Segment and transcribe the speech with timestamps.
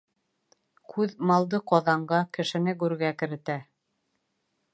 [0.93, 3.59] Күҙ малды ҡаҙанға, кешене гүргә керетә.